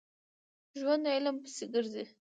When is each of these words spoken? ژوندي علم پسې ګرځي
ژوندي 0.79 1.09
علم 1.15 1.35
پسې 1.43 1.65
ګرځي 1.73 2.03